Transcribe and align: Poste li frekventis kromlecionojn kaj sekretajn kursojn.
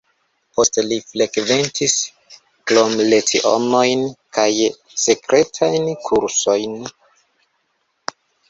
Poste 0.59 0.83
li 0.91 0.95
frekventis 1.09 1.97
kromlecionojn 2.71 4.03
kaj 4.39 4.49
sekretajn 5.05 5.89
kursojn. 6.09 6.77